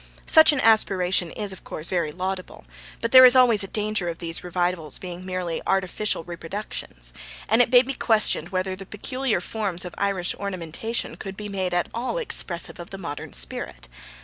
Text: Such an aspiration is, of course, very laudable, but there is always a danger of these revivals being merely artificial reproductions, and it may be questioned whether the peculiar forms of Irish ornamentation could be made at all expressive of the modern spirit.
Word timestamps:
Such 0.25 0.51
an 0.51 0.59
aspiration 0.59 1.29
is, 1.29 1.53
of 1.53 1.63
course, 1.63 1.91
very 1.91 2.11
laudable, 2.11 2.65
but 3.01 3.11
there 3.11 3.23
is 3.23 3.35
always 3.35 3.63
a 3.63 3.67
danger 3.67 4.09
of 4.09 4.17
these 4.17 4.43
revivals 4.43 4.97
being 4.97 5.23
merely 5.23 5.61
artificial 5.67 6.23
reproductions, 6.23 7.13
and 7.47 7.61
it 7.61 7.71
may 7.71 7.83
be 7.83 7.93
questioned 7.93 8.49
whether 8.49 8.75
the 8.75 8.87
peculiar 8.87 9.39
forms 9.39 9.85
of 9.85 9.93
Irish 9.99 10.33
ornamentation 10.33 11.17
could 11.17 11.37
be 11.37 11.49
made 11.49 11.75
at 11.75 11.87
all 11.93 12.17
expressive 12.17 12.79
of 12.79 12.89
the 12.89 12.97
modern 12.97 13.31
spirit. 13.33 13.87